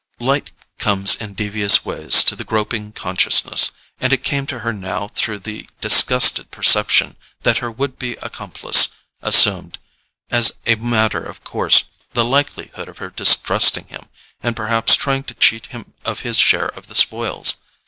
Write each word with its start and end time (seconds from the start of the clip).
Light 0.19 0.49
comes 0.79 1.13
in 1.13 1.35
devious 1.35 1.85
ways 1.85 2.23
to 2.23 2.35
the 2.35 2.43
groping 2.43 2.91
consciousness, 2.91 3.71
and 3.99 4.11
it 4.11 4.23
came 4.23 4.47
to 4.47 4.61
her 4.61 4.73
now 4.73 5.09
through 5.09 5.37
the 5.37 5.69
disgusted 5.79 6.49
perception 6.49 7.15
that 7.43 7.59
her 7.59 7.69
would 7.69 7.99
be 7.99 8.13
accomplice 8.13 8.93
assumed, 9.21 9.77
as 10.31 10.53
a 10.65 10.73
matter 10.73 11.23
of 11.23 11.43
course, 11.43 11.83
the 12.13 12.25
likelihood 12.25 12.89
of 12.89 12.97
her 12.97 13.11
distrusting 13.11 13.85
him 13.89 14.07
and 14.41 14.55
perhaps 14.55 14.95
trying 14.95 15.23
to 15.25 15.35
cheat 15.35 15.67
him 15.67 15.93
of 16.03 16.21
his 16.21 16.39
share 16.39 16.69
of 16.69 16.87
the 16.87 16.95
spoils. 16.95 17.57